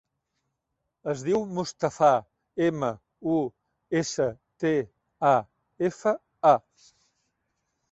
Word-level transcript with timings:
Es 1.11 1.19
diu 1.27 1.41
Mustafa: 1.57 2.09
ema, 2.69 2.89
u, 3.35 3.37
essa, 4.01 4.29
te, 4.65 4.73
a, 5.35 5.37
efa, 5.93 6.17
a. 6.57 6.57